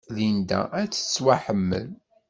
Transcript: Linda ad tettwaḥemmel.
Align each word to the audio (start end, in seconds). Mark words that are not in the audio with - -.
Linda 0.15 0.59
ad 0.79 0.89
tettwaḥemmel. 0.91 1.87